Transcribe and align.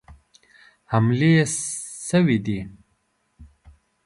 حملې 0.91 1.33
سوي 2.09 2.37
دي. 2.45 2.59